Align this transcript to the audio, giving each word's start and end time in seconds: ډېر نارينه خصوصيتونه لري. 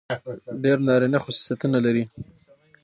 ډېر 0.63 0.77
نارينه 0.87 1.19
خصوصيتونه 1.23 1.77
لري. 1.85 2.03